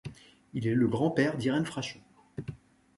Il 0.55 0.65
est 0.65 0.73
le 0.73 0.87
grand-père 0.87 1.37
d'Irène 1.37 1.67
Frachon. 1.67 1.99